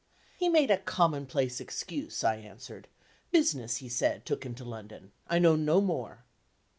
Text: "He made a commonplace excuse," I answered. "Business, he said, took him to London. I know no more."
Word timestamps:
"He 0.35 0.49
made 0.49 0.71
a 0.71 0.79
commonplace 0.79 1.59
excuse," 1.61 2.23
I 2.23 2.37
answered. 2.37 2.87
"Business, 3.29 3.77
he 3.77 3.87
said, 3.87 4.25
took 4.25 4.43
him 4.43 4.55
to 4.55 4.65
London. 4.65 5.11
I 5.27 5.37
know 5.37 5.55
no 5.55 5.79
more." 5.79 6.23